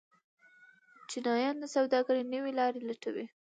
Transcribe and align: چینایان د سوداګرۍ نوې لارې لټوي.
چینایان 1.09 1.55
د 1.59 1.65
سوداګرۍ 1.75 2.23
نوې 2.33 2.51
لارې 2.59 2.79
لټوي. 2.89 3.25